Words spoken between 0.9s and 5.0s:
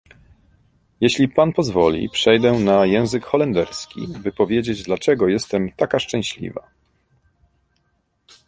Jeśli pan pozwoli, przejdę na język holenderski, by powiedzieć,